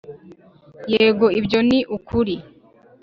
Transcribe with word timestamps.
yego, 0.93 1.25
ibyo 1.39 1.59
ni 1.69 1.79
ukuri. 1.97 2.35